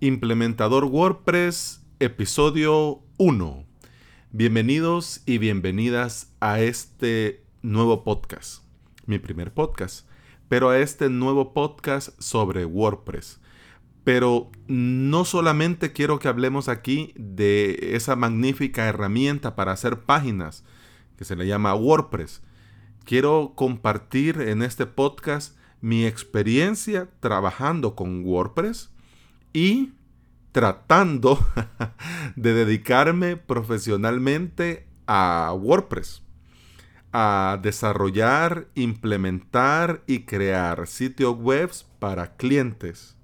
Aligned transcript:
Implementador 0.00 0.84
WordPress, 0.84 1.84
episodio 1.98 3.02
1. 3.16 3.64
Bienvenidos 4.30 5.22
y 5.26 5.38
bienvenidas 5.38 6.32
a 6.38 6.60
este 6.60 7.42
nuevo 7.62 8.04
podcast, 8.04 8.62
mi 9.06 9.18
primer 9.18 9.52
podcast, 9.52 10.06
pero 10.48 10.70
a 10.70 10.78
este 10.78 11.10
nuevo 11.10 11.52
podcast 11.52 12.10
sobre 12.20 12.64
WordPress. 12.64 13.40
Pero 14.04 14.52
no 14.68 15.24
solamente 15.24 15.92
quiero 15.92 16.20
que 16.20 16.28
hablemos 16.28 16.68
aquí 16.68 17.12
de 17.16 17.96
esa 17.96 18.14
magnífica 18.14 18.86
herramienta 18.86 19.56
para 19.56 19.72
hacer 19.72 20.02
páginas 20.02 20.62
que 21.16 21.24
se 21.24 21.34
le 21.34 21.48
llama 21.48 21.74
WordPress. 21.74 22.40
Quiero 23.04 23.54
compartir 23.56 24.42
en 24.42 24.62
este 24.62 24.86
podcast 24.86 25.56
mi 25.80 26.06
experiencia 26.06 27.08
trabajando 27.18 27.96
con 27.96 28.24
WordPress 28.24 28.92
y 29.58 29.92
tratando 30.52 31.44
de 32.36 32.54
dedicarme 32.54 33.36
profesionalmente 33.36 34.86
a 35.08 35.52
WordPress, 35.52 36.22
a 37.12 37.58
desarrollar, 37.60 38.68
implementar 38.76 40.04
y 40.06 40.20
crear 40.20 40.86
sitios 40.86 41.36
web 41.36 41.72
para 41.98 42.36
clientes. 42.36 43.16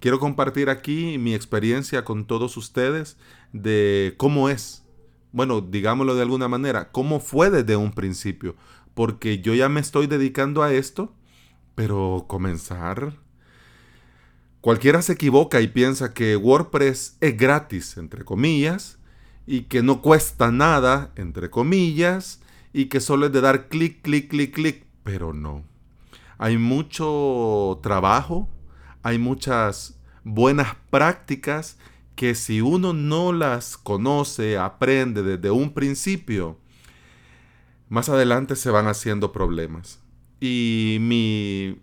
Quiero 0.00 0.18
compartir 0.18 0.68
aquí 0.68 1.16
mi 1.16 1.34
experiencia 1.34 2.04
con 2.04 2.26
todos 2.26 2.58
ustedes 2.58 3.16
de 3.54 4.14
cómo 4.18 4.50
es, 4.50 4.84
bueno, 5.32 5.62
digámoslo 5.62 6.14
de 6.14 6.22
alguna 6.22 6.48
manera, 6.48 6.92
cómo 6.92 7.20
fue 7.20 7.48
desde 7.48 7.76
un 7.76 7.92
principio, 7.92 8.54
porque 8.92 9.40
yo 9.40 9.54
ya 9.54 9.70
me 9.70 9.80
estoy 9.80 10.08
dedicando 10.08 10.62
a 10.62 10.74
esto, 10.74 11.14
pero 11.74 12.26
comenzar 12.28 13.14
Cualquiera 14.62 15.02
se 15.02 15.14
equivoca 15.14 15.60
y 15.60 15.66
piensa 15.66 16.14
que 16.14 16.36
WordPress 16.36 17.16
es 17.20 17.36
gratis, 17.36 17.96
entre 17.96 18.24
comillas, 18.24 18.96
y 19.44 19.62
que 19.62 19.82
no 19.82 20.00
cuesta 20.00 20.52
nada, 20.52 21.10
entre 21.16 21.50
comillas, 21.50 22.40
y 22.72 22.84
que 22.84 23.00
solo 23.00 23.26
es 23.26 23.32
de 23.32 23.40
dar 23.40 23.66
clic, 23.66 24.02
clic, 24.02 24.28
clic, 24.28 24.54
clic, 24.54 24.86
pero 25.02 25.32
no. 25.32 25.64
Hay 26.38 26.58
mucho 26.58 27.80
trabajo, 27.82 28.48
hay 29.02 29.18
muchas 29.18 29.98
buenas 30.22 30.76
prácticas 30.90 31.76
que 32.14 32.36
si 32.36 32.60
uno 32.60 32.92
no 32.92 33.32
las 33.32 33.76
conoce, 33.76 34.58
aprende 34.58 35.24
desde 35.24 35.50
un 35.50 35.74
principio, 35.74 36.56
más 37.88 38.08
adelante 38.08 38.54
se 38.54 38.70
van 38.70 38.86
haciendo 38.86 39.32
problemas. 39.32 39.98
Y 40.38 40.98
mi 41.00 41.80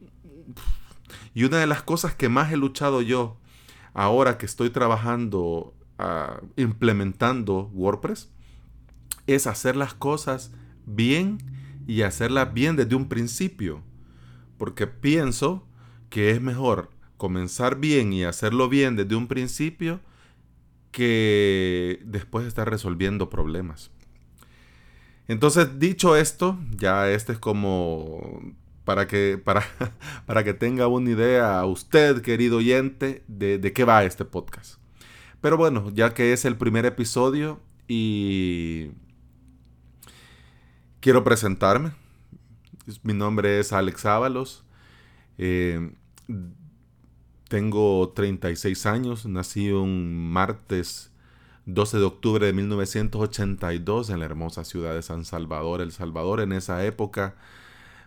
y 1.34 1.44
una 1.44 1.58
de 1.58 1.68
las 1.68 1.84
cosas 1.84 2.16
que 2.16 2.30
más 2.30 2.52
he 2.52 2.58
luchado 2.58 3.02
yo 3.02 3.38
ahora 3.94 4.38
que 4.38 4.46
estoy 4.46 4.70
trabajando, 4.70 5.74
ah, 5.98 6.42
implementando 6.56 7.70
WordPress, 7.74 8.30
es 9.28 9.48
hacer 9.48 9.76
las 9.76 9.94
cosas 9.94 10.52
bien 10.86 11.38
y 11.88 12.02
hacerlas 12.02 12.54
bien 12.54 12.76
desde 12.76 12.96
un 12.96 13.08
principio. 13.08 13.82
Porque 14.58 14.88
pienso 14.88 15.68
que 16.10 16.32
es 16.32 16.42
mejor 16.42 16.90
comenzar 17.18 17.80
bien 17.80 18.14
y 18.14 18.24
hacerlo 18.24 18.70
bien 18.70 18.96
desde 18.96 19.16
un 19.16 19.28
principio 19.28 20.00
que 20.92 22.02
después 22.06 22.46
estar 22.48 22.70
resolviendo 22.70 23.30
problemas. 23.30 23.92
Entonces, 25.28 25.80
dicho 25.80 26.16
esto, 26.16 26.58
ya 26.72 27.10
este 27.12 27.34
es 27.34 27.40
como 27.40 28.42
para 28.90 29.06
que, 29.06 29.38
para, 29.38 29.64
para 30.26 30.44
que 30.44 30.56
tenga 30.56 30.88
una 30.88 31.12
idea 31.12 31.64
usted, 31.64 32.24
querido 32.24 32.58
oyente, 32.58 33.24
de, 33.28 33.60
de 33.60 33.72
qué 33.72 33.84
va 33.84 34.04
este 34.04 34.26
podcast. 34.26 34.82
Pero 35.42 35.58
bueno, 35.58 35.92
ya 35.94 36.16
que 36.16 36.34
es 36.34 36.44
el 36.44 36.58
primer 36.58 36.88
episodio 36.88 37.60
y 37.88 38.90
quiero 41.02 41.24
presentarme. 41.24 41.92
Mi 43.04 43.14
nombre 43.14 43.60
es 43.60 43.74
Alex 43.74 44.08
Ábalos. 44.08 44.66
Eh, 45.38 45.92
tengo 47.48 48.12
36 48.16 48.88
años. 48.88 49.28
Nací 49.28 49.70
un 49.70 50.32
martes 50.32 51.12
12 51.68 52.00
de 52.00 52.06
octubre 52.06 52.44
de 52.44 52.54
1982 52.54 54.10
en 54.10 54.18
la 54.18 54.26
hermosa 54.26 54.66
ciudad 54.66 54.96
de 54.96 55.04
San 55.04 55.26
Salvador, 55.26 55.80
El 55.80 55.92
Salvador. 55.92 56.42
En 56.42 56.54
esa 56.54 56.84
época 56.84 57.36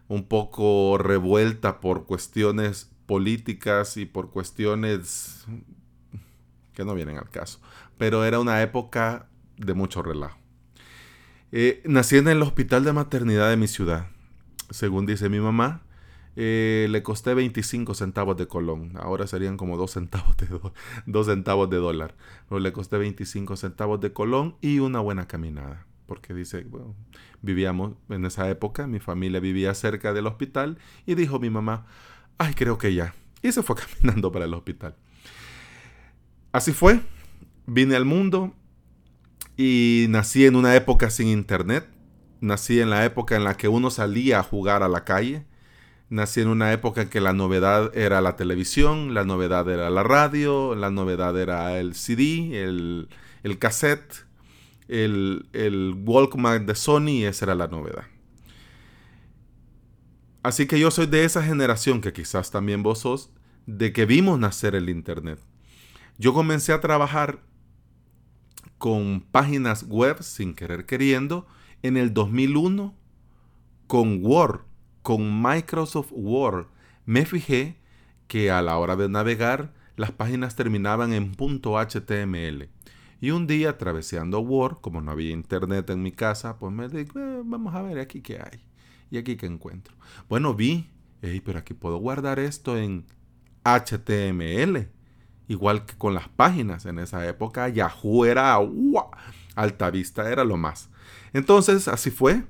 un 0.09 0.25
poco 0.29 0.99
revuelta 0.99 1.81
por 1.81 2.05
cuestiones 2.07 2.91
políticas 3.07 3.97
y 3.97 4.07
por 4.07 4.31
cuestiones 4.31 5.47
que 6.75 6.85
no 6.85 6.95
vienen 6.95 7.19
al 7.19 7.31
caso. 7.31 7.61
Pero 7.99 8.25
era 8.25 8.41
una 8.41 8.63
época 8.63 9.29
de 9.57 9.75
mucho 9.75 10.03
relajo. 10.03 10.39
Eh, 11.53 11.83
nací 11.85 12.17
en 12.17 12.29
el 12.29 12.43
hospital 12.43 12.85
de 12.85 12.93
maternidad 12.93 13.51
de 13.51 13.57
mi 13.57 13.69
ciudad. 13.69 14.09
Según 14.71 15.05
dice 15.05 15.29
mi 15.29 15.39
mamá, 15.39 15.83
eh, 16.35 16.87
le 16.89 17.03
costé 17.03 17.35
25 17.35 17.95
centavos 17.95 18.37
de 18.37 18.49
colón. 18.49 18.93
Ahora 18.97 19.27
serían 19.27 19.59
como 19.59 19.77
2 19.77 19.91
centavos 19.91 20.37
de, 20.39 20.49
2 21.07 21.27
centavos 21.27 21.69
de 21.69 21.77
dólar. 21.77 22.15
Pero 22.49 22.59
le 22.59 22.73
costé 22.73 22.97
25 22.97 23.57
centavos 23.57 24.01
de 24.01 24.13
colón 24.13 24.57
y 24.63 24.79
una 24.79 25.01
buena 25.01 25.29
caminada 25.29 25.87
porque 26.13 26.35
dice, 26.35 26.63
bueno, 26.65 26.95
vivíamos 27.41 27.95
en 28.11 28.27
esa 28.27 28.51
época, 28.51 28.87
mi 28.87 28.99
familia 28.99 29.41
vivía 29.41 29.73
cerca 29.73 30.13
del 30.13 30.27
hospital 30.27 30.77
y 31.07 31.15
dijo 31.15 31.39
mi 31.39 31.49
mamá, 31.49 31.87
ay, 32.37 32.53
creo 32.53 32.77
que 32.77 32.93
ya. 32.93 33.15
Y 33.41 33.51
se 33.51 33.63
fue 33.63 33.77
caminando 34.03 34.31
para 34.31 34.45
el 34.45 34.53
hospital. 34.53 34.95
Así 36.53 36.75
fue, 36.75 37.01
vine 37.65 37.97
al 37.97 38.05
mundo 38.05 38.53
y 39.57 40.05
nací 40.11 40.45
en 40.45 40.57
una 40.57 40.77
época 40.77 41.09
sin 41.09 41.29
internet, 41.29 41.89
nací 42.43 42.81
en 42.81 42.91
la 42.91 43.07
época 43.07 43.35
en 43.35 43.45
la 43.45 43.57
que 43.57 43.69
uno 43.69 43.89
salía 43.89 44.41
a 44.41 44.43
jugar 44.43 44.83
a 44.83 44.91
la 44.91 45.05
calle, 45.05 45.47
nací 46.11 46.43
en 46.43 46.49
una 46.49 46.75
época 46.75 47.01
en 47.01 47.09
que 47.09 47.23
la 47.23 47.33
novedad 47.33 47.91
era 47.97 48.21
la 48.21 48.37
televisión, 48.37 49.15
la 49.15 49.25
novedad 49.25 49.67
era 49.71 49.89
la 49.89 50.03
radio, 50.03 50.75
la 50.75 50.91
novedad 50.91 51.41
era 51.41 51.79
el 51.79 51.95
CD, 51.95 52.63
el, 52.63 53.09
el 53.45 53.59
cassette, 53.59 54.27
el, 54.93 55.49
el 55.53 55.95
Walkman 56.05 56.67
de 56.67 56.75
Sony 56.75 57.25
esa 57.25 57.47
era 57.47 57.55
la 57.55 57.69
novedad. 57.69 58.05
Así 60.43 60.67
que 60.67 60.79
yo 60.79 60.91
soy 60.91 61.07
de 61.07 61.25
esa 61.25 61.43
generación 61.43 62.01
que 62.01 62.13
quizás 62.13 62.51
también 62.51 62.83
vos 62.83 63.01
sos, 63.01 63.31
de 63.67 63.93
que 63.93 64.07
vimos 64.07 64.39
nacer 64.39 64.75
el 64.75 64.89
Internet. 64.89 65.39
Yo 66.19 66.35
comencé 66.35 66.73
a 66.73 66.81
trabajar 66.81 67.41
con 68.79 69.21
páginas 69.21 69.85
web 69.85 70.23
sin 70.23 70.55
querer 70.55 70.85
queriendo 70.85 71.47
en 71.83 71.97
el 71.97 72.13
2001 72.13 72.95
con 73.87 74.25
Word, 74.25 74.63
con 75.03 75.43
Microsoft 75.43 76.11
Word. 76.11 76.67
Me 77.07 77.25
fijé 77.25 77.77
que 78.27 78.51
a 78.51 78.61
la 78.61 78.77
hora 78.79 78.97
de 78.97 79.09
navegar 79.09 79.73
las 79.97 80.11
páginas 80.11 80.57
terminaban 80.57 81.13
en 81.13 81.33
.html. 81.35 82.69
Y 83.23 83.31
un 83.31 83.47
día, 83.47 83.71
atravesando 83.71 84.41
Word, 84.41 84.81
como 84.81 85.01
no 85.01 85.13
había 85.13 85.31
internet 85.31 85.89
en 85.91 86.03
mi 86.03 86.11
casa, 86.11 86.59
pues 86.59 86.73
me 86.73 86.89
dije, 86.89 87.13
eh, 87.15 87.43
vamos 87.45 87.73
a 87.73 87.81
ver 87.81 88.01
aquí 88.01 88.21
qué 88.21 88.41
hay. 88.41 88.67
Y 89.13 89.17
aquí 89.17 89.37
qué 89.37 89.47
encuentro. 89.47 89.95
Bueno, 90.29 90.55
vi, 90.55 90.91
pero 91.45 91.61
aquí 91.61 91.73
puedo 91.73 91.99
guardar 91.99 92.41
esto 92.41 92.77
en 92.77 93.07
HTML. 93.63 94.89
Igual 95.47 95.87
que 95.87 95.97
con 95.97 96.15
las 96.15 96.29
páginas 96.31 96.85
en 96.85 96.99
esa 96.99 97.25
época, 97.29 97.69
Yahoo 97.69 98.25
era 98.25 98.59
alta 99.55 99.91
vista, 99.93 100.29
era 100.29 100.43
lo 100.43 100.57
más. 100.57 100.91
Entonces, 101.33 101.87
así 101.87 102.11
fue. 102.11 102.43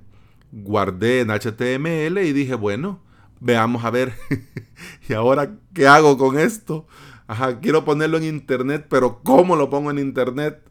Guardé 0.53 1.21
en 1.21 1.29
HTML 1.29 2.17
y 2.25 2.33
dije, 2.33 2.55
bueno, 2.55 3.03
veamos 3.41 3.85
a 3.85 3.91
ver. 3.91 4.15
¿Y 5.07 5.13
ahora 5.13 5.55
qué 5.75 5.87
hago 5.87 6.17
con 6.17 6.39
esto? 6.39 6.87
Ajá, 7.33 7.61
quiero 7.61 7.83
ponerlo 7.87 8.19
en 8.19 8.25
internet, 8.25 8.89
pero 8.91 9.23
¿cómo 9.23 9.57
lo 9.57 9.71
pongo 9.71 9.91
en 9.91 9.99
internet? 9.99 10.63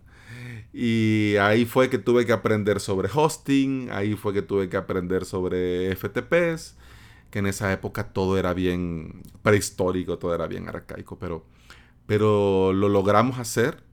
Y 0.71 1.35
ahí 1.37 1.65
fue 1.65 1.89
que 1.89 1.97
tuve 1.97 2.27
que 2.27 2.33
aprender 2.33 2.79
sobre 2.79 3.09
hosting, 3.11 3.89
ahí 3.89 4.13
fue 4.13 4.31
que 4.31 4.43
tuve 4.43 4.69
que 4.69 4.77
aprender 4.77 5.25
sobre 5.25 5.95
FTPs, 5.95 6.77
que 7.31 7.39
en 7.39 7.47
esa 7.47 7.73
época 7.73 8.13
todo 8.13 8.37
era 8.37 8.53
bien 8.53 9.23
prehistórico, 9.41 10.19
todo 10.19 10.35
era 10.35 10.45
bien 10.45 10.69
arcaico, 10.69 11.17
pero, 11.17 11.47
pero 12.05 12.73
lo 12.73 12.89
logramos 12.89 13.39
hacer, 13.39 13.83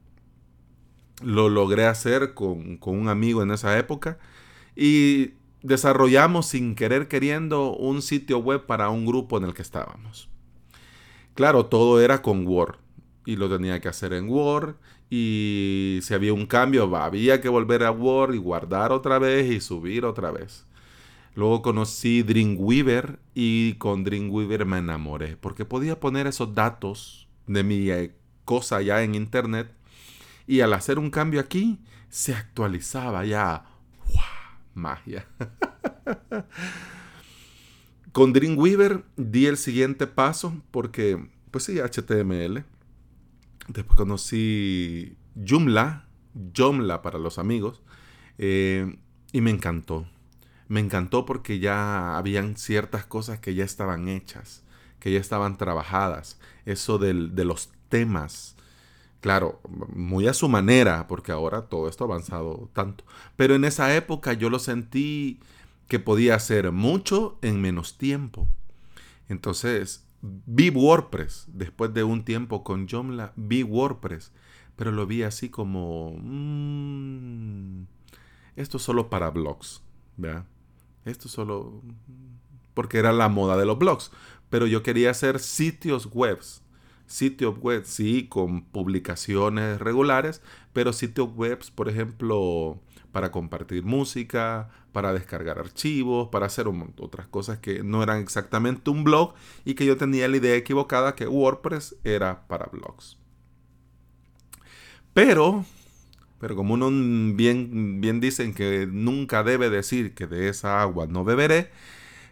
lo 1.23 1.49
logré 1.49 1.87
hacer 1.87 2.35
con, 2.35 2.77
con 2.77 2.99
un 2.99 3.09
amigo 3.09 3.41
en 3.41 3.49
esa 3.49 3.79
época 3.79 4.19
y 4.75 5.31
desarrollamos 5.63 6.45
sin 6.45 6.75
querer 6.75 7.07
queriendo 7.07 7.75
un 7.75 8.03
sitio 8.03 8.37
web 8.37 8.67
para 8.67 8.89
un 8.89 9.07
grupo 9.07 9.39
en 9.39 9.45
el 9.45 9.55
que 9.55 9.63
estábamos. 9.63 10.29
Claro, 11.39 11.67
todo 11.67 12.01
era 12.01 12.21
con 12.21 12.45
Word 12.45 12.75
y 13.25 13.37
lo 13.37 13.47
tenía 13.47 13.79
que 13.79 13.87
hacer 13.87 14.11
en 14.11 14.27
Word 14.27 14.75
y 15.09 15.99
si 16.01 16.13
había 16.13 16.33
un 16.33 16.45
cambio 16.45 16.93
había 16.97 17.39
que 17.39 17.47
volver 17.47 17.85
a 17.85 17.91
Word 17.91 18.33
y 18.33 18.37
guardar 18.39 18.91
otra 18.91 19.19
vez 19.19 19.49
y 19.49 19.61
subir 19.61 20.03
otra 20.03 20.31
vez. 20.31 20.65
Luego 21.35 21.61
conocí 21.61 22.23
Dreamweaver 22.23 23.19
y 23.33 23.75
con 23.75 24.03
Dreamweaver 24.03 24.65
me 24.65 24.79
enamoré 24.79 25.37
porque 25.37 25.63
podía 25.63 25.97
poner 25.97 26.27
esos 26.27 26.53
datos 26.53 27.29
de 27.47 27.63
mi 27.63 27.89
eh, 27.89 28.13
cosa 28.43 28.81
ya 28.81 29.01
en 29.01 29.15
internet 29.15 29.71
y 30.45 30.59
al 30.59 30.73
hacer 30.73 30.99
un 30.99 31.09
cambio 31.09 31.39
aquí 31.39 31.79
se 32.09 32.35
actualizaba 32.35 33.23
ya. 33.23 33.63
¡Wow! 34.09 34.23
Magia. 34.73 35.25
Con 38.19 38.33
Dreamweaver 38.33 39.05
di 39.15 39.45
el 39.45 39.55
siguiente 39.55 40.05
paso 40.05 40.61
porque, 40.71 41.29
pues 41.51 41.63
sí, 41.63 41.79
HTML. 41.79 42.65
Después 43.69 43.95
conocí 43.95 45.15
Joomla, 45.35 46.05
Joomla 46.53 47.01
para 47.01 47.17
los 47.17 47.39
amigos, 47.39 47.81
eh, 48.37 48.99
y 49.31 49.39
me 49.39 49.51
encantó. 49.51 50.05
Me 50.67 50.81
encantó 50.81 51.23
porque 51.23 51.59
ya 51.59 52.17
habían 52.17 52.57
ciertas 52.57 53.05
cosas 53.05 53.39
que 53.39 53.55
ya 53.55 53.63
estaban 53.63 54.09
hechas, 54.09 54.65
que 54.99 55.13
ya 55.13 55.19
estaban 55.21 55.57
trabajadas. 55.57 56.41
Eso 56.65 56.97
de 56.97 57.13
los 57.45 57.69
temas. 57.87 58.57
Claro, 59.21 59.61
muy 59.95 60.27
a 60.27 60.33
su 60.33 60.49
manera, 60.49 61.07
porque 61.07 61.31
ahora 61.31 61.69
todo 61.69 61.87
esto 61.87 62.03
ha 62.03 62.07
avanzado 62.07 62.69
tanto. 62.73 63.05
Pero 63.37 63.55
en 63.55 63.63
esa 63.63 63.95
época 63.95 64.33
yo 64.33 64.49
lo 64.49 64.59
sentí 64.59 65.39
que 65.89 65.99
podía 65.99 66.35
hacer 66.35 66.71
mucho 66.71 67.37
en 67.41 67.59
menos 67.59 67.97
tiempo. 67.97 68.47
Entonces, 69.27 70.05
vi 70.21 70.69
WordPress 70.69 71.47
después 71.47 71.93
de 71.93 72.03
un 72.03 72.23
tiempo 72.23 72.63
con 72.63 72.87
Joomla, 72.87 73.33
vi 73.35 73.63
WordPress, 73.63 74.31
pero 74.75 74.91
lo 74.91 75.07
vi 75.07 75.23
así 75.23 75.49
como, 75.49 76.15
mm, 76.21 77.85
esto 78.55 78.77
es 78.77 78.83
solo 78.83 79.09
para 79.09 79.31
blogs, 79.31 79.81
¿verdad? 80.15 80.45
Esto 81.05 81.27
solo, 81.27 81.81
porque 82.75 82.99
era 82.99 83.11
la 83.11 83.27
moda 83.27 83.57
de 83.57 83.65
los 83.65 83.79
blogs, 83.79 84.11
pero 84.49 84.67
yo 84.67 84.83
quería 84.83 85.09
hacer 85.09 85.39
sitios 85.39 86.07
webs, 86.11 86.61
sitios 87.07 87.57
web, 87.57 87.83
sí, 87.85 88.27
con 88.27 88.63
publicaciones 88.63 89.79
regulares, 89.79 90.43
pero 90.71 90.93
sitios 90.93 91.29
webs, 91.35 91.71
por 91.71 91.89
ejemplo, 91.89 92.79
para 93.11 93.31
compartir 93.31 93.83
música, 93.83 94.69
para 94.91 95.13
descargar 95.13 95.59
archivos, 95.59 96.29
para 96.29 96.45
hacer 96.47 96.67
otras 96.67 97.27
cosas 97.27 97.59
que 97.59 97.83
no 97.83 98.03
eran 98.03 98.19
exactamente 98.21 98.89
un 98.89 99.03
blog 99.03 99.33
y 99.65 99.75
que 99.75 99.85
yo 99.85 99.97
tenía 99.97 100.27
la 100.27 100.37
idea 100.37 100.55
equivocada 100.55 101.15
que 101.15 101.27
WordPress 101.27 101.95
era 102.03 102.47
para 102.47 102.65
blogs. 102.67 103.17
Pero, 105.13 105.65
pero 106.39 106.55
como 106.55 106.75
uno 106.75 106.89
bien, 107.35 107.99
bien 108.01 108.19
dicen 108.19 108.53
que 108.53 108.87
nunca 108.89 109.43
debe 109.43 109.69
decir 109.69 110.13
que 110.13 110.27
de 110.27 110.49
esa 110.49 110.81
agua 110.81 111.07
no 111.07 111.23
beberé, 111.23 111.71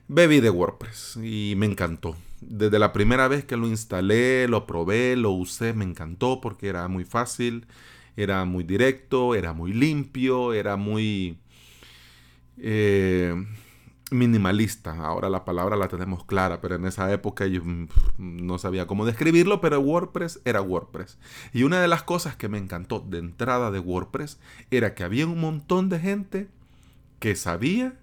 bebí 0.07 0.39
de 0.39 0.49
WordPress 0.49 1.17
y 1.21 1.55
me 1.57 1.65
encantó. 1.65 2.15
Desde 2.39 2.77
la 2.77 2.93
primera 2.93 3.27
vez 3.27 3.45
que 3.45 3.57
lo 3.57 3.67
instalé, 3.67 4.47
lo 4.47 4.67
probé, 4.67 5.15
lo 5.15 5.31
usé, 5.31 5.73
me 5.73 5.85
encantó 5.85 6.39
porque 6.39 6.67
era 6.67 6.87
muy 6.87 7.03
fácil 7.03 7.65
era 8.17 8.43
muy 8.45 8.63
directo, 8.63 9.35
era 9.35 9.53
muy 9.53 9.71
limpio, 9.71 10.53
era 10.53 10.75
muy 10.75 11.37
eh, 12.57 13.35
minimalista. 14.09 14.91
Ahora 15.05 15.29
la 15.29 15.45
palabra 15.45 15.77
la 15.77 15.87
tenemos 15.87 16.25
clara, 16.25 16.59
pero 16.59 16.75
en 16.75 16.85
esa 16.85 17.11
época 17.13 17.45
yo 17.45 17.63
mm, 17.63 17.87
no 18.17 18.57
sabía 18.57 18.87
cómo 18.87 19.05
describirlo, 19.05 19.61
pero 19.61 19.79
WordPress 19.79 20.41
era 20.45 20.61
WordPress. 20.61 21.19
Y 21.53 21.61
una 21.63 21.79
de 21.79 21.87
las 21.87 22.01
cosas 22.03 22.35
que 22.35 22.49
me 22.49 22.57
encantó 22.57 22.99
de 22.99 23.19
entrada 23.19 23.69
de 23.69 23.79
WordPress 23.79 24.39
era 24.71 24.95
que 24.95 25.03
había 25.03 25.27
un 25.27 25.39
montón 25.39 25.87
de 25.89 25.99
gente 25.99 26.47
que 27.19 27.35
sabía 27.35 27.99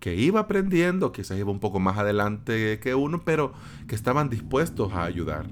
que 0.00 0.14
iba 0.16 0.40
aprendiendo, 0.40 1.12
quizás 1.12 1.38
iba 1.38 1.50
un 1.50 1.60
poco 1.60 1.80
más 1.80 1.96
adelante 1.96 2.78
que 2.80 2.94
uno, 2.94 3.22
pero 3.24 3.54
que 3.88 3.94
estaban 3.94 4.28
dispuestos 4.28 4.92
a 4.92 5.04
ayudar. 5.04 5.46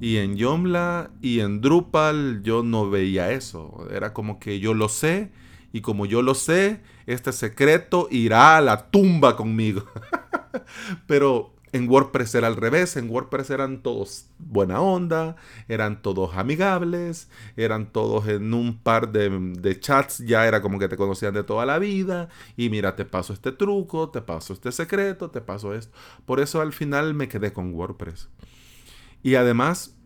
Y 0.00 0.16
en 0.16 0.36
Yomla 0.36 1.10
y 1.20 1.40
en 1.40 1.60
Drupal 1.60 2.42
yo 2.42 2.62
no 2.62 2.88
veía 2.88 3.32
eso. 3.32 3.86
Era 3.92 4.14
como 4.14 4.40
que 4.40 4.58
yo 4.58 4.72
lo 4.72 4.88
sé 4.88 5.30
y 5.72 5.82
como 5.82 6.06
yo 6.06 6.22
lo 6.22 6.34
sé, 6.34 6.80
este 7.06 7.32
secreto 7.32 8.08
irá 8.10 8.56
a 8.56 8.60
la 8.60 8.90
tumba 8.90 9.36
conmigo. 9.36 9.84
Pero 11.06 11.52
en 11.72 11.88
WordPress 11.88 12.34
era 12.34 12.48
al 12.48 12.56
revés, 12.56 12.96
en 12.96 13.08
WordPress 13.08 13.50
eran 13.50 13.82
todos 13.82 14.26
buena 14.38 14.80
onda, 14.80 15.36
eran 15.68 16.02
todos 16.02 16.34
amigables, 16.34 17.28
eran 17.56 17.92
todos 17.92 18.26
en 18.26 18.52
un 18.54 18.78
par 18.78 19.12
de, 19.12 19.78
chats, 19.78 20.18
ya 20.18 20.46
era 20.48 20.62
como 20.62 20.78
que 20.78 20.88
te 20.88 20.96
conocían 20.96 21.34
de 21.34 21.44
toda 21.44 21.66
la 21.66 21.78
vida, 21.78 22.28
y 22.56 22.70
mira, 22.70 22.96
te 22.96 23.04
paso 23.04 23.32
este 23.32 23.52
truco, 23.52 24.10
te 24.10 24.20
paso 24.20 24.52
este 24.52 24.72
secreto, 24.72 25.30
te 25.30 25.40
paso 25.40 25.74
esto. 25.74 25.96
Por 26.26 26.40
eso 26.40 26.60
al 26.60 26.72
final 26.72 27.14
me 27.14 27.28
quedé 27.28 27.52
con 27.52 27.72
WordPress. 27.72 28.28
Y 29.22 29.34
además 29.34 29.96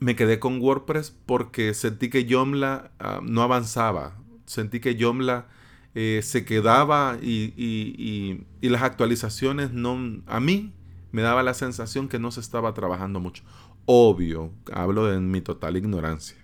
me 0.00 0.16
quedé 0.16 0.38
con 0.38 0.60
WordPress 0.60 1.16
porque 1.26 1.74
sentí 1.74 2.10
que 2.10 2.26
Joomla 2.28 2.90
ah, 2.98 3.20
no 3.22 3.42
avanzaba. 3.42 4.16
Sentí 4.46 4.80
que 4.80 4.96
Joomla 4.98 5.46
eh, 5.94 6.20
se 6.22 6.44
quedaba 6.44 7.18
y, 7.22 8.44
las 8.60 8.82
actualizaciones 8.82 9.72
no... 9.72 10.22
A 10.26 10.40
mí 10.40 10.72
me 11.12 11.22
daba 11.22 11.42
la 11.42 11.54
sensación 11.54 12.08
que 12.08 12.18
no 12.18 12.30
se 12.30 12.40
estaba 12.40 12.74
trabajando 12.74 13.20
mucho. 13.20 13.44
Obvio, 13.84 14.50
hablo 14.72 15.06
de 15.06 15.20
mi 15.20 15.40
total 15.40 15.76
ignorancia. 15.76 16.36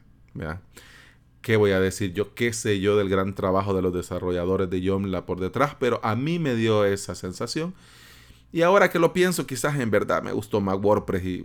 ¿Qué 1.40 1.56
voy 1.56 1.70
a 1.70 1.80
decir 1.80 2.12
yo? 2.12 2.34
¿Qué 2.34 2.52
sé 2.52 2.78
yo 2.80 2.96
del 2.96 3.08
gran 3.08 3.34
trabajo 3.34 3.74
de 3.74 3.82
los 3.82 3.92
desarrolladores 3.92 4.70
de 4.70 4.86
Joomla 4.86 5.26
por 5.26 5.40
detrás? 5.40 5.74
Pero 5.80 6.00
a 6.04 6.14
mí 6.14 6.38
me 6.38 6.54
dio 6.54 6.84
esa 6.84 7.14
sensación 7.14 7.74
y 8.50 8.62
ahora 8.62 8.90
que 8.90 8.98
lo 8.98 9.12
pienso, 9.12 9.46
quizás 9.46 9.78
en 9.78 9.90
verdad 9.90 10.22
me 10.22 10.32
gustó 10.32 10.60
más 10.60 10.78
WordPress 10.80 11.24
y 11.24 11.44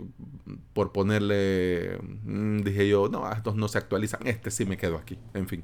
por 0.73 0.91
ponerle, 0.91 1.99
mm, 2.23 2.59
dije 2.59 2.87
yo, 2.87 3.09
no, 3.09 3.29
estos 3.29 3.55
no 3.55 3.67
se 3.67 3.77
actualizan, 3.77 4.25
este 4.25 4.51
sí 4.51 4.65
me 4.65 4.77
quedo 4.77 4.97
aquí, 4.97 5.17
en 5.33 5.47
fin. 5.47 5.63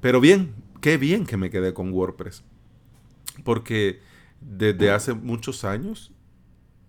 Pero 0.00 0.20
bien, 0.20 0.54
qué 0.80 0.96
bien 0.96 1.26
que 1.26 1.36
me 1.36 1.50
quedé 1.50 1.74
con 1.74 1.92
WordPress. 1.92 2.44
Porque 3.44 4.00
desde 4.40 4.90
hace 4.90 5.12
muchos 5.14 5.64
años, 5.64 6.12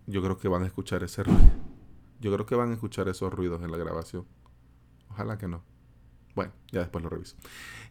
yo 0.08 0.22
creo 0.22 0.38
que 0.38 0.48
van 0.48 0.64
a 0.64 0.68
escuchar 0.68 1.04
ese 1.04 1.24
ruido. 1.24 1.52
Yo 2.20 2.32
creo 2.32 2.46
que 2.46 2.56
van 2.56 2.70
a 2.70 2.74
escuchar 2.74 3.08
esos 3.10 3.34
ruidos 3.34 3.64
en 3.64 3.72
la 3.72 3.78
grabación. 3.78 4.26
Ojalá 5.10 5.38
que 5.38 5.48
no. 5.48 5.64
Bueno, 6.36 6.54
ya 6.72 6.80
después 6.82 7.04
lo 7.04 7.10
reviso. 7.10 7.36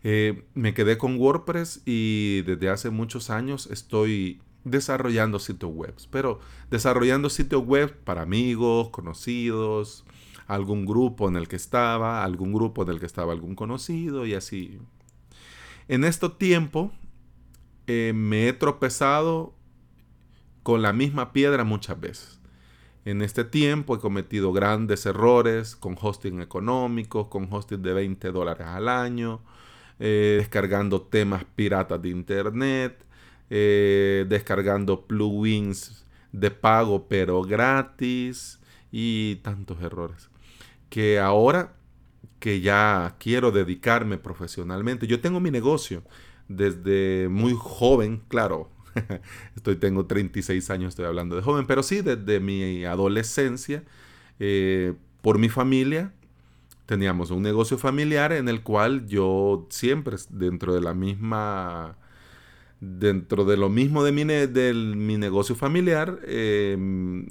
Eh, 0.03 0.47
me 0.55 0.73
quedé 0.73 0.97
con 0.97 1.19
WordPress 1.19 1.83
y 1.85 2.43
desde 2.43 2.71
hace 2.71 2.91
muchos 2.91 3.29
años 3.29 3.69
estoy 3.71 4.41
desarrollando 4.65 5.39
sitios 5.39 5.73
web, 5.73 5.95
pero 6.11 6.41
desarrollando 6.71 7.31
sitios 7.31 7.65
web 7.65 7.97
para 8.05 8.23
amigos, 8.23 8.91
conocidos, 8.91 10.05
algún 10.47 10.85
grupo 10.85 11.29
en 11.29 11.37
el 11.37 11.49
que 11.49 11.57
estaba, 11.57 12.25
algún 12.25 12.53
grupo 12.53 12.83
en 12.83 12.91
el 12.91 13.01
que 13.01 13.07
estaba 13.07 13.33
algún 13.33 13.55
conocido 13.55 14.27
y 14.27 14.35
así. 14.35 14.79
En 15.89 16.05
este 16.05 16.29
tiempo 16.29 16.93
eh, 17.87 18.13
me 18.15 18.49
he 18.49 18.53
tropezado 18.53 19.55
con 20.63 20.83
la 20.83 20.93
misma 20.93 21.33
piedra 21.33 21.65
muchas 21.65 21.99
veces. 21.99 22.41
En 23.05 23.23
este 23.23 23.45
tiempo 23.45 23.97
he 23.97 23.99
cometido 23.99 24.53
grandes 24.53 25.07
errores 25.07 25.75
con 25.75 25.97
hosting 26.01 26.41
económico, 26.43 27.31
con 27.31 27.49
hosting 27.51 27.83
de 27.83 27.93
20 27.95 28.31
dólares 28.31 28.67
al 28.67 28.89
año, 28.89 29.41
eh, 29.99 30.37
descargando 30.39 31.01
temas 31.01 31.45
piratas 31.45 32.01
de 32.03 32.11
internet, 32.11 33.05
eh, 33.51 34.25
descargando 34.29 35.07
plugins 35.07 36.07
de 36.33 36.51
pago 36.51 37.09
pero 37.09 37.43
gratis 37.43 38.61
y 38.93 39.37
tantos 39.37 39.83
errores. 39.83 40.31
Que 40.89 41.19
ahora 41.19 41.75
que 42.39 42.61
ya 42.61 43.17
quiero 43.19 43.51
dedicarme 43.51 44.19
profesionalmente, 44.19 45.07
yo 45.07 45.21
tengo 45.21 45.41
mi 45.41 45.51
negocio 45.51 46.03
desde 46.49 47.29
muy 47.29 47.55
joven, 47.57 48.23
claro, 48.29 48.71
estoy, 49.57 49.77
tengo 49.77 50.07
36 50.07 50.71
años, 50.71 50.89
estoy 50.91 51.05
hablando 51.05 51.37
de 51.37 51.43
joven, 51.43 51.67
pero 51.67 51.83
sí 51.83 52.01
desde 52.01 52.41
mi 52.41 52.85
adolescencia, 52.85 53.85
eh, 54.39 54.95
por 55.23 55.39
mi 55.39 55.49
familia, 55.49 56.13
teníamos 56.87 57.31
un 57.31 57.43
negocio 57.43 57.79
familiar 57.79 58.33
en 58.33 58.49
el 58.49 58.63
cual 58.63 59.07
yo 59.07 59.67
siempre 59.71 60.17
dentro 60.31 60.75
de 60.75 60.81
la 60.81 60.95
misma 60.95 61.97
dentro 62.81 63.45
de 63.45 63.57
lo 63.57 63.69
mismo 63.69 64.03
de 64.03 64.13
mi, 64.13 64.25
negocio 65.19 65.55
familiar, 65.55 66.19
em, 66.27 67.27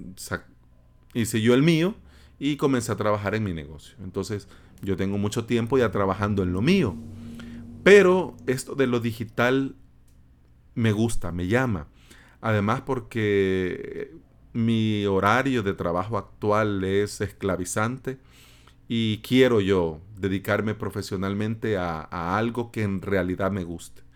hice 1.14 1.42
yo 1.42 1.54
el 1.54 1.64
mío 1.64 1.96
y 2.40 2.56
comencé 2.56 2.92
a 2.92 2.98
trabajar 2.98 3.36
en 3.36 3.44
mi 3.44 3.54
negocio. 3.54 3.96
Entonces, 4.04 4.48
yo 4.82 4.96
tengo 4.96 5.18
mucho 5.18 5.46
tiempo 5.46 5.78
ya 5.78 5.92
trabajando 5.92 6.44
en 6.44 6.54
lo 6.54 6.62
mío. 6.62 6.96
Pero 7.84 8.38
esto 8.46 8.76
de 8.76 8.88
lo 8.88 9.00
digital 9.00 9.76
me 10.76 10.92
gusta, 10.92 11.32
me 11.32 11.48
llama. 11.48 11.88
Además 12.42 12.82
porque 12.82 14.14
mi 14.54 15.06
horario 15.06 15.64
de 15.64 15.74
trabajo 15.74 16.18
actual 16.18 16.84
es 16.84 17.22
esclavizante 17.22 18.20
y 18.88 19.20
quiero 19.20 19.62
yo 19.62 20.02
dedicarme 20.18 20.76
profesionalmente 20.76 21.78
a 21.78 22.38
algo 22.38 22.72
que 22.72 22.84
en 22.84 23.02
realidad 23.02 23.52
me 23.52 23.64
guste. 23.64 24.09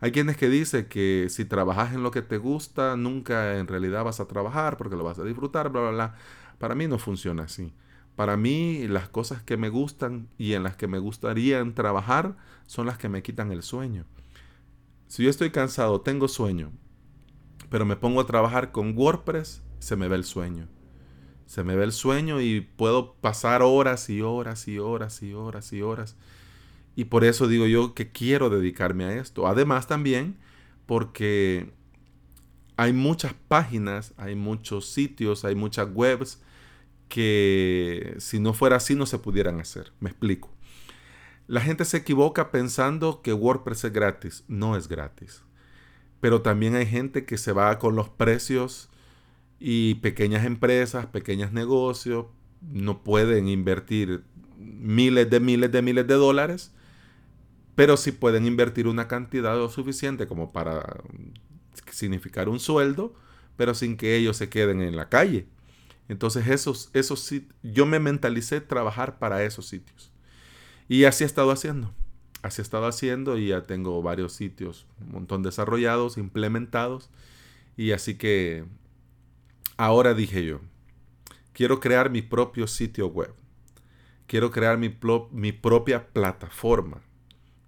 Hay 0.00 0.12
quienes 0.12 0.36
que 0.36 0.48
dicen 0.48 0.86
que 0.86 1.26
si 1.30 1.44
trabajas 1.44 1.94
en 1.94 2.02
lo 2.02 2.10
que 2.10 2.22
te 2.22 2.38
gusta, 2.38 2.96
nunca 2.96 3.58
en 3.58 3.66
realidad 3.66 4.04
vas 4.04 4.20
a 4.20 4.28
trabajar 4.28 4.76
porque 4.76 4.96
lo 4.96 5.04
vas 5.04 5.18
a 5.18 5.24
disfrutar, 5.24 5.70
bla, 5.70 5.82
bla, 5.82 5.90
bla. 5.90 6.14
Para 6.58 6.74
mí 6.74 6.86
no 6.86 6.98
funciona 6.98 7.44
así. 7.44 7.72
Para 8.14 8.36
mí 8.36 8.86
las 8.88 9.08
cosas 9.08 9.42
que 9.42 9.56
me 9.56 9.68
gustan 9.68 10.28
y 10.38 10.54
en 10.54 10.62
las 10.62 10.76
que 10.76 10.86
me 10.86 10.98
gustaría 10.98 11.62
trabajar 11.74 12.36
son 12.66 12.86
las 12.86 12.98
que 12.98 13.08
me 13.08 13.22
quitan 13.22 13.52
el 13.52 13.62
sueño. 13.62 14.04
Si 15.06 15.22
yo 15.22 15.30
estoy 15.30 15.50
cansado, 15.50 16.00
tengo 16.00 16.26
sueño, 16.26 16.72
pero 17.70 17.84
me 17.84 17.96
pongo 17.96 18.20
a 18.20 18.26
trabajar 18.26 18.72
con 18.72 18.96
WordPress, 18.96 19.62
se 19.78 19.96
me 19.96 20.08
ve 20.08 20.16
el 20.16 20.24
sueño. 20.24 20.68
Se 21.46 21.62
me 21.62 21.76
ve 21.76 21.84
el 21.84 21.92
sueño 21.92 22.40
y 22.40 22.60
puedo 22.60 23.14
pasar 23.14 23.62
horas 23.62 24.10
y 24.10 24.20
horas 24.20 24.66
y 24.66 24.78
horas 24.78 25.22
y 25.22 25.32
horas 25.32 25.72
y 25.72 25.82
horas. 25.82 26.16
Y 26.96 27.04
por 27.04 27.24
eso 27.24 27.46
digo 27.46 27.66
yo 27.66 27.94
que 27.94 28.10
quiero 28.10 28.50
dedicarme 28.50 29.04
a 29.04 29.14
esto. 29.14 29.46
Además 29.46 29.86
también 29.86 30.36
porque 30.86 31.70
hay 32.76 32.92
muchas 32.92 33.34
páginas, 33.48 34.14
hay 34.16 34.34
muchos 34.34 34.88
sitios, 34.88 35.44
hay 35.44 35.54
muchas 35.54 35.88
webs 35.92 36.42
que 37.08 38.16
si 38.18 38.40
no 38.40 38.52
fuera 38.52 38.76
así 38.76 38.94
no 38.94 39.06
se 39.06 39.18
pudieran 39.18 39.60
hacer. 39.60 39.92
Me 40.00 40.10
explico. 40.10 40.50
La 41.46 41.60
gente 41.60 41.84
se 41.84 41.98
equivoca 41.98 42.50
pensando 42.50 43.22
que 43.22 43.32
WordPress 43.32 43.84
es 43.84 43.92
gratis. 43.92 44.44
No 44.48 44.76
es 44.76 44.88
gratis. 44.88 45.42
Pero 46.20 46.42
también 46.42 46.74
hay 46.74 46.86
gente 46.86 47.24
que 47.24 47.38
se 47.38 47.52
va 47.52 47.78
con 47.78 47.94
los 47.94 48.08
precios 48.08 48.88
y 49.60 49.96
pequeñas 49.96 50.44
empresas, 50.44 51.06
pequeños 51.06 51.52
negocios, 51.52 52.26
no 52.60 53.02
pueden 53.04 53.48
invertir 53.48 54.24
miles 54.58 55.30
de 55.30 55.40
miles 55.40 55.70
de 55.70 55.82
miles 55.82 56.06
de 56.06 56.14
dólares, 56.14 56.72
pero 57.76 57.98
sí 57.98 58.10
pueden 58.10 58.46
invertir 58.46 58.88
una 58.88 59.06
cantidad 59.06 59.54
lo 59.54 59.68
suficiente 59.68 60.26
como 60.26 60.50
para 60.50 61.04
significar 61.92 62.48
un 62.48 62.58
sueldo, 62.58 63.14
pero 63.56 63.74
sin 63.74 63.96
que 63.96 64.16
ellos 64.16 64.38
se 64.38 64.48
queden 64.48 64.80
en 64.80 64.96
la 64.96 65.10
calle. 65.10 65.46
Entonces 66.08 66.48
esos, 66.48 66.90
esos 66.94 67.32
yo 67.62 67.84
me 67.84 68.00
mentalicé 68.00 68.62
trabajar 68.62 69.18
para 69.18 69.44
esos 69.44 69.68
sitios. 69.68 70.10
Y 70.88 71.04
así 71.04 71.24
he 71.24 71.26
estado 71.26 71.50
haciendo. 71.50 71.92
Así 72.42 72.62
he 72.62 72.64
estado 72.64 72.86
haciendo 72.86 73.36
y 73.36 73.48
ya 73.48 73.64
tengo 73.64 74.00
varios 74.02 74.32
sitios, 74.32 74.86
un 75.00 75.12
montón 75.12 75.42
desarrollados, 75.42 76.16
implementados. 76.16 77.10
Y 77.76 77.92
así 77.92 78.14
que 78.14 78.64
ahora 79.76 80.14
dije 80.14 80.46
yo, 80.46 80.60
quiero 81.52 81.78
crear 81.80 82.08
mi 82.08 82.22
propio 82.22 82.66
sitio 82.66 83.08
web. 83.08 83.34
Quiero 84.26 84.50
crear 84.50 84.78
mi 84.78 85.52
propia 85.52 86.08
plataforma. 86.08 87.02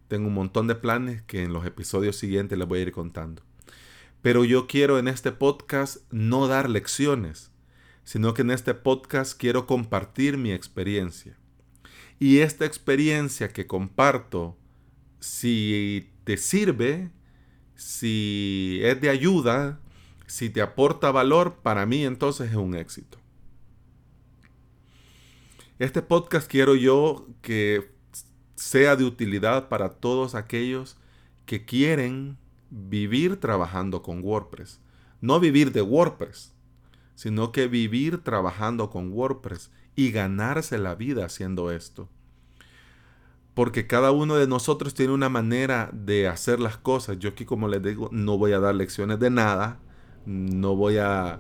Tengo 0.09 0.29
un 0.29 0.35
montón 0.35 0.67
de 0.67 0.75
planes 0.75 1.23
que 1.23 1.43
en 1.43 1.53
los 1.53 1.67
episodios 1.67 2.17
siguientes 2.17 2.59
les 2.59 2.67
voy 2.67 2.79
a 2.81 2.83
ir 2.83 2.93
contando. 2.93 3.43
Pero 4.23 4.45
yo 4.45 4.67
quiero 4.67 4.99
en 4.99 5.07
este 5.07 5.33
podcast 5.33 5.99
no 6.11 6.49
dar 6.49 6.71
lecciones, 6.71 7.53
sino 8.05 8.33
que 8.33 8.43
en 8.43 8.51
este 8.51 8.73
podcast 8.73 9.39
quiero 9.39 9.67
compartir 9.67 10.39
mi 10.39 10.51
experiencia. 10.51 11.37
Y 12.19 12.39
esta 12.39 12.65
experiencia 12.65 13.51
que 13.51 13.67
comparto, 13.67 14.57
si 15.21 16.11
te 16.25 16.39
sirve, 16.39 17.11
si 17.77 18.81
es 18.83 19.01
de 19.01 19.11
ayuda, 19.11 19.79
si 20.27 20.49
te 20.49 20.63
aporta 20.63 21.11
valor, 21.13 21.59
para 21.63 21.85
mí 21.85 22.05
entonces 22.05 22.51
es 22.51 22.57
un 22.57 22.75
éxito. 22.75 23.19
Este 25.79 26.03
podcast 26.03 26.51
quiero 26.51 26.75
yo 26.75 27.29
que 27.41 27.98
sea 28.59 28.97
de 28.97 29.05
utilidad 29.05 29.69
para 29.69 29.89
todos 29.91 30.35
aquellos 30.35 30.97
que 31.47 31.65
quieren 31.65 32.37
vivir 32.71 33.39
trabajando 33.39 34.03
con 34.03 34.21
WordPress. 34.21 34.81
No 35.21 35.39
vivir 35.39 35.71
de 35.71 35.81
WordPress, 35.81 36.53
sino 37.15 37.53
que 37.53 37.69
vivir 37.69 38.19
trabajando 38.19 38.91
con 38.91 39.13
WordPress 39.13 39.71
y 39.95 40.11
ganarse 40.11 40.77
la 40.77 40.97
vida 40.97 41.25
haciendo 41.25 41.71
esto. 41.71 42.09
Porque 43.55 43.87
cada 43.87 44.11
uno 44.11 44.35
de 44.35 44.49
nosotros 44.49 44.93
tiene 44.93 45.13
una 45.13 45.29
manera 45.29 45.91
de 45.93 46.27
hacer 46.27 46.59
las 46.59 46.77
cosas. 46.77 47.19
Yo 47.21 47.31
aquí, 47.31 47.45
como 47.45 47.69
les 47.69 47.83
digo, 47.83 48.09
no 48.13 48.39
voy 48.39 48.53
a 48.53 48.61
dar 48.61 48.75
lecciones 48.75 49.21
de 49.21 49.31
nada, 49.31 49.79
no 50.27 50.75
voy 50.75 50.99
a, 50.99 51.39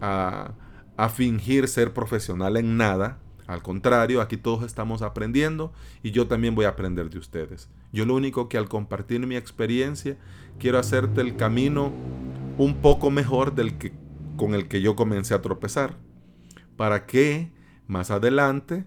a, 0.00 1.08
fingir 1.10 1.68
ser 1.68 1.92
profesional 1.92 2.56
en 2.56 2.78
nada. 2.78 3.18
Al 3.46 3.62
contrario, 3.62 4.20
aquí 4.20 4.36
todos 4.36 4.64
estamos 4.64 5.02
aprendiendo 5.02 5.72
y 6.02 6.10
yo 6.12 6.26
también 6.26 6.54
voy 6.54 6.64
a 6.64 6.70
aprender 6.70 7.10
de 7.10 7.18
ustedes. 7.18 7.68
Yo 7.92 8.06
lo 8.06 8.14
único 8.14 8.48
que 8.48 8.56
al 8.56 8.68
compartir 8.68 9.26
mi 9.26 9.36
experiencia 9.36 10.16
quiero 10.58 10.78
hacerte 10.78 11.20
el 11.20 11.36
camino 11.36 11.92
un 12.56 12.76
poco 12.80 13.10
mejor 13.10 13.54
del 13.54 13.76
que 13.76 13.92
con 14.36 14.54
el 14.54 14.66
que 14.66 14.80
yo 14.80 14.96
comencé 14.96 15.34
a 15.34 15.42
tropezar, 15.42 15.96
para 16.76 17.06
que 17.06 17.52
más 17.86 18.10
adelante 18.10 18.84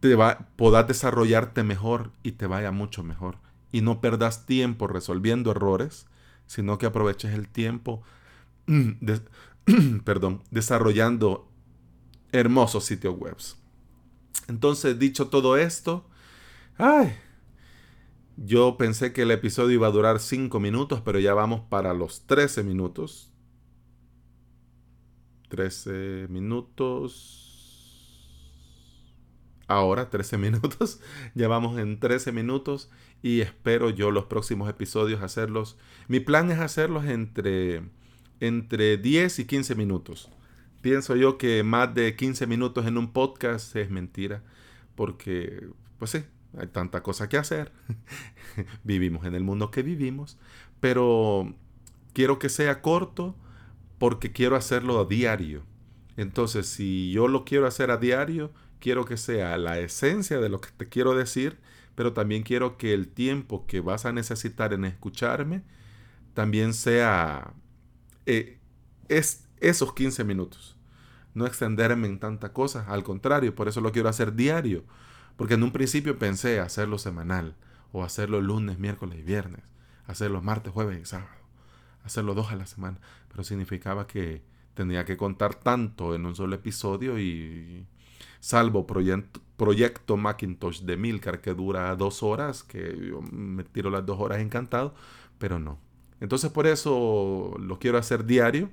te 0.00 0.14
va, 0.14 0.48
puedas 0.56 0.86
desarrollarte 0.86 1.62
mejor 1.62 2.12
y 2.22 2.32
te 2.32 2.46
vaya 2.46 2.70
mucho 2.72 3.02
mejor. 3.02 3.38
Y 3.72 3.80
no 3.80 4.00
perdas 4.00 4.46
tiempo 4.46 4.86
resolviendo 4.86 5.50
errores, 5.50 6.06
sino 6.46 6.76
que 6.76 6.86
aproveches 6.86 7.32
el 7.32 7.48
tiempo 7.48 8.02
perdón, 10.04 10.42
desarrollando 10.50 11.48
hermosos 12.34 12.84
sitios 12.84 13.16
web. 13.16 13.36
Entonces, 14.48 14.98
dicho 14.98 15.28
todo 15.28 15.56
esto, 15.56 16.04
ay, 16.76 17.14
yo 18.36 18.76
pensé 18.76 19.12
que 19.12 19.22
el 19.22 19.30
episodio 19.30 19.74
iba 19.74 19.86
a 19.86 19.92
durar 19.92 20.18
5 20.18 20.58
minutos, 20.58 21.00
pero 21.04 21.20
ya 21.20 21.32
vamos 21.32 21.60
para 21.70 21.94
los 21.94 22.26
13 22.26 22.64
minutos. 22.64 23.30
13 25.48 26.26
minutos. 26.28 27.40
Ahora 29.68 30.10
13 30.10 30.36
minutos. 30.38 31.00
Ya 31.36 31.46
vamos 31.46 31.78
en 31.78 32.00
13 32.00 32.32
minutos 32.32 32.90
y 33.22 33.42
espero 33.42 33.90
yo 33.90 34.10
los 34.10 34.24
próximos 34.24 34.68
episodios 34.68 35.22
hacerlos. 35.22 35.78
Mi 36.08 36.18
plan 36.18 36.50
es 36.50 36.58
hacerlos 36.58 37.04
entre, 37.04 37.88
entre 38.40 38.96
10 38.96 39.38
y 39.38 39.44
15 39.44 39.76
minutos. 39.76 40.30
Pienso 40.84 41.16
yo 41.16 41.38
que 41.38 41.62
más 41.62 41.94
de 41.94 42.14
15 42.14 42.46
minutos 42.46 42.84
en 42.84 42.98
un 42.98 43.10
podcast 43.10 43.74
es 43.74 43.88
mentira. 43.88 44.42
Porque, 44.94 45.66
pues 45.98 46.10
sí, 46.10 46.24
hay 46.58 46.66
tanta 46.66 47.02
cosa 47.02 47.26
que 47.26 47.38
hacer. 47.38 47.72
vivimos 48.84 49.24
en 49.24 49.34
el 49.34 49.42
mundo 49.42 49.70
que 49.70 49.82
vivimos. 49.82 50.36
Pero 50.80 51.54
quiero 52.12 52.38
que 52.38 52.50
sea 52.50 52.82
corto 52.82 53.34
porque 53.96 54.32
quiero 54.32 54.56
hacerlo 54.56 55.00
a 55.00 55.06
diario. 55.06 55.62
Entonces, 56.18 56.66
si 56.66 57.10
yo 57.12 57.28
lo 57.28 57.46
quiero 57.46 57.66
hacer 57.66 57.90
a 57.90 57.96
diario, 57.96 58.52
quiero 58.78 59.06
que 59.06 59.16
sea 59.16 59.56
la 59.56 59.78
esencia 59.78 60.38
de 60.38 60.50
lo 60.50 60.60
que 60.60 60.68
te 60.76 60.90
quiero 60.90 61.14
decir, 61.14 61.56
pero 61.94 62.12
también 62.12 62.42
quiero 62.42 62.76
que 62.76 62.92
el 62.92 63.08
tiempo 63.08 63.66
que 63.66 63.80
vas 63.80 64.04
a 64.04 64.12
necesitar 64.12 64.74
en 64.74 64.84
escucharme 64.84 65.62
también 66.34 66.74
sea 66.74 67.54
eh, 68.26 68.58
es 69.08 69.43
esos 69.58 69.92
15 69.94 70.24
minutos. 70.24 70.76
No 71.34 71.46
extenderme 71.46 72.06
en 72.06 72.18
tanta 72.18 72.52
cosa, 72.52 72.86
al 72.88 73.02
contrario, 73.02 73.54
por 73.54 73.68
eso 73.68 73.80
lo 73.80 73.92
quiero 73.92 74.08
hacer 74.08 74.34
diario, 74.34 74.84
porque 75.36 75.54
en 75.54 75.62
un 75.62 75.72
principio 75.72 76.18
pensé 76.18 76.60
hacerlo 76.60 76.98
semanal, 76.98 77.56
o 77.92 78.04
hacerlo 78.04 78.40
lunes, 78.40 78.78
miércoles 78.78 79.18
y 79.18 79.22
viernes, 79.22 79.62
hacerlo 80.06 80.42
martes, 80.42 80.72
jueves 80.72 81.00
y 81.00 81.04
sábado 81.04 81.44
hacerlo 82.04 82.34
dos 82.34 82.52
a 82.52 82.56
la 82.56 82.66
semana, 82.66 82.98
pero 83.28 83.42
significaba 83.42 84.06
que 84.06 84.42
tenía 84.74 85.04
que 85.04 85.16
contar 85.16 85.54
tanto 85.54 86.14
en 86.14 86.26
un 86.26 86.36
solo 86.36 86.54
episodio 86.54 87.18
y 87.18 87.86
salvo 88.40 88.86
proyecto, 88.86 89.40
proyecto 89.56 90.16
Macintosh 90.16 90.82
de 90.82 90.96
Milcar 90.96 91.40
que 91.40 91.54
dura 91.54 91.96
dos 91.96 92.22
horas, 92.22 92.62
que 92.62 93.08
yo 93.10 93.22
me 93.22 93.64
tiro 93.64 93.90
las 93.90 94.04
dos 94.04 94.20
horas 94.20 94.40
encantado, 94.40 94.94
pero 95.38 95.58
no. 95.58 95.78
Entonces 96.20 96.50
por 96.50 96.66
eso 96.66 97.56
lo 97.58 97.78
quiero 97.78 97.98
hacer 97.98 98.24
diario. 98.24 98.70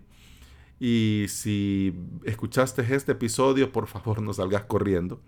Y 0.84 1.28
si 1.28 1.94
escuchaste 2.26 2.82
este 2.96 3.12
episodio, 3.12 3.72
por 3.72 3.86
favor 3.86 4.20
no 4.20 4.34
salgas 4.34 4.64
corriendo. 4.64 5.22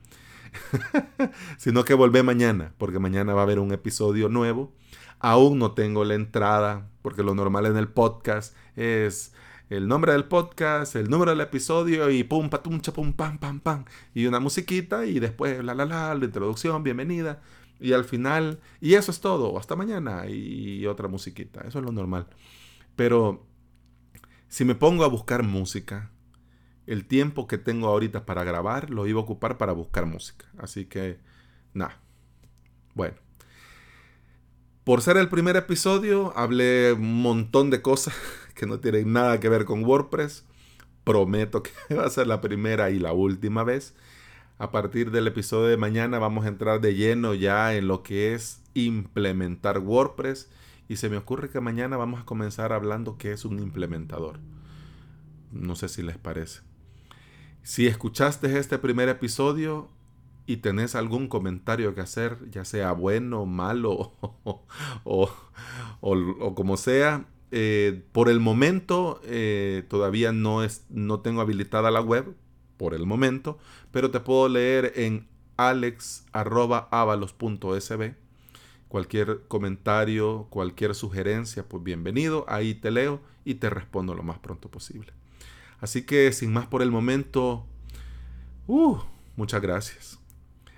sino 1.60 1.86
que 1.86 1.94
volvé 1.94 2.24
mañana, 2.24 2.74
porque 2.80 2.98
mañana 2.98 3.36
va 3.36 3.42
a 3.42 3.44
haber 3.44 3.60
un 3.60 3.72
episodio 3.72 4.30
nuevo. 4.30 4.74
Aún 5.20 5.60
no 5.60 5.74
tengo 5.74 6.06
la 6.06 6.16
entrada, 6.16 6.90
porque 7.04 7.22
lo 7.22 7.36
normal 7.36 7.68
en 7.68 7.78
el 7.78 7.88
podcast 7.88 8.56
es 8.76 9.36
el 9.70 9.88
nombre 9.88 10.14
del 10.14 10.26
podcast, 10.26 10.96
el 10.96 11.08
número 11.12 11.30
del 11.30 11.42
episodio 11.42 12.10
y 12.10 12.24
pum, 12.24 12.50
patum, 12.50 12.82
chapum, 12.82 13.14
pam, 13.14 13.38
pam, 13.38 13.60
pam. 13.60 13.86
Y 14.16 14.26
una 14.26 14.40
musiquita 14.40 15.06
y 15.06 15.20
después 15.20 15.64
la, 15.64 15.76
la, 15.76 15.86
la, 15.86 16.16
la 16.16 16.26
introducción, 16.26 16.82
bienvenida. 16.82 17.44
Y 17.80 17.94
al 17.94 18.06
final, 18.06 18.60
y 18.82 18.96
eso 18.96 19.12
es 19.12 19.22
todo, 19.22 19.56
hasta 19.60 19.76
mañana 19.76 20.26
y 20.28 20.88
otra 20.88 21.08
musiquita. 21.08 21.62
Eso 21.62 21.78
es 21.78 21.86
lo 21.86 21.92
normal. 21.92 22.26
Pero 22.96 23.53
si 24.54 24.66
me 24.66 24.76
pongo 24.76 25.04
a 25.04 25.08
buscar 25.08 25.42
música, 25.42 26.12
el 26.86 27.08
tiempo 27.08 27.48
que 27.48 27.58
tengo 27.58 27.88
ahorita 27.88 28.28
para 28.28 28.44
grabar 28.44 28.92
lo 28.92 29.08
iba 29.08 29.20
a 29.20 29.24
ocupar 29.24 29.58
para 29.58 29.74
buscar 29.74 30.06
música. 30.06 30.46
Así 30.60 30.86
que, 30.86 31.18
nada. 31.74 32.00
Bueno. 32.94 33.16
Por 34.84 35.02
ser 35.02 35.18
el 35.18 35.28
primer 35.28 35.56
episodio, 35.56 36.38
hablé 36.38 36.94
un 36.94 37.24
montón 37.24 37.72
de 37.72 37.82
cosas 37.82 38.14
que 38.54 38.68
no 38.68 38.80
tienen 38.80 39.12
nada 39.12 39.40
que 39.40 39.50
ver 39.50 39.66
con 39.66 39.84
WordPress. 39.84 40.46
Prometo 41.04 41.64
que 41.64 41.72
va 41.96 42.06
a 42.06 42.12
ser 42.12 42.28
la 42.28 42.40
primera 42.40 42.92
y 42.92 43.00
la 43.00 43.12
última 43.12 43.64
vez. 43.64 43.96
A 44.60 44.70
partir 44.70 45.10
del 45.10 45.26
episodio 45.26 45.66
de 45.66 45.78
mañana 45.78 46.20
vamos 46.20 46.46
a 46.46 46.50
entrar 46.50 46.80
de 46.80 46.94
lleno 46.94 47.34
ya 47.34 47.74
en 47.74 47.88
lo 47.88 48.04
que 48.04 48.36
es 48.36 48.62
implementar 48.76 49.80
WordPress. 49.80 50.48
Y 50.88 50.98
se 50.98 51.10
me 51.10 51.18
ocurre 51.18 51.50
que 51.50 51.62
mañana 51.62 51.98
vamos 51.98 52.22
a 52.22 52.26
comenzar 52.26 52.74
hablando 52.74 53.18
qué 53.18 53.32
es 53.32 53.46
un 53.46 53.60
implementador. 53.60 54.40
No 55.52 55.76
sé 55.76 55.90
si 55.90 56.04
les 56.04 56.18
parece. 56.18 56.62
Si 57.62 57.88
escuchaste 57.88 58.58
este 58.58 58.78
primer 58.78 59.10
episodio 59.10 59.90
y 60.46 60.58
tenés 60.58 60.96
algún 60.96 61.28
comentario 61.28 61.96
que 61.96 62.02
hacer, 62.02 62.38
ya 62.50 62.66
sea 62.66 62.92
bueno, 62.92 63.46
malo 63.46 64.12
o, 65.06 65.30
como 66.56 66.76
sea, 66.76 67.26
eh, 67.52 68.04
por 68.12 68.30
el 68.30 68.42
momento 68.42 69.22
eh, 69.24 69.86
todavía 69.88 70.34
no, 70.34 70.64
es, 70.64 70.86
no 70.90 71.22
tengo 71.22 71.40
habilitada 71.40 71.92
la 71.92 72.02
web, 72.02 72.36
por 72.78 72.94
el 72.94 73.06
momento, 73.06 73.58
pero 73.92 74.12
te 74.12 74.20
puedo 74.20 74.50
leer 74.50 74.92
en 74.96 75.30
alex.avalos.sb. 75.56 78.23
Cualquier 78.94 79.42
comentario, 79.48 80.46
cualquier 80.52 80.94
sugerencia, 80.94 81.68
pues 81.68 81.84
bienvenido. 81.84 82.46
Ahí 82.48 82.76
te 82.76 82.92
leo 82.92 83.24
y 83.44 83.56
te 83.56 83.72
respondo 83.72 84.14
lo 84.14 84.22
más 84.22 84.38
pronto 84.38 84.70
posible. 84.70 85.14
Así 85.80 86.04
que 86.04 86.32
sin 86.32 86.54
más 86.54 86.68
por 86.68 86.84
el 86.84 86.92
momento, 86.92 87.66
uh, 88.68 89.00
muchas 89.36 89.64
gracias. 89.64 90.20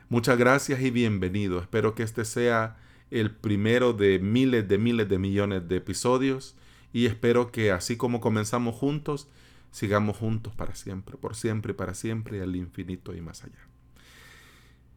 Muchas 0.07 0.38
gracias 0.38 0.79
y 0.79 0.91
bienvenido. 0.91 1.60
Espero 1.60 1.93
que 1.93 2.03
este 2.03 2.24
sea 2.24 2.77
el 3.12 3.31
primero 3.31 3.91
de 3.91 4.19
miles 4.19 4.65
de 4.65 4.77
miles 4.77 5.10
de 5.10 5.19
millones 5.19 5.67
de 5.67 5.75
episodios 5.75 6.55
y 6.93 7.07
espero 7.07 7.51
que 7.51 7.74
así 7.74 7.98
como 7.98 8.22
comenzamos 8.22 8.75
juntos, 8.75 9.27
sigamos 9.72 10.15
juntos 10.15 10.55
para 10.55 10.74
siempre, 10.75 11.17
por 11.17 11.36
siempre 11.36 11.74
y 11.74 11.75
para 11.75 11.93
siempre 11.93 12.41
al 12.41 12.55
infinito 12.55 13.13
y 13.13 13.19
más 13.19 13.43
allá. 13.43 13.67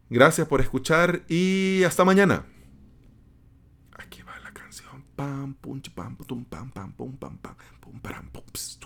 Gracias 0.09 0.47
por 0.47 0.61
escuchar 0.61 1.25
y 1.27 1.83
hasta 1.83 2.05
mañana. 2.05 2.45
Aquí 3.99 4.21
va 4.21 4.39
la 4.39 4.53
canción. 4.53 5.03
Pam, 5.19 5.53
pum, 5.61 5.81
pam, 5.95 6.15
pum, 6.15 6.45
pam, 6.45 6.69
pam, 6.69 6.91
pum, 6.95 7.11
pam, 7.19 7.35
pam, 7.43 7.55
pum, 7.81 7.99
pam, 7.99 8.25
pum. 8.31 8.78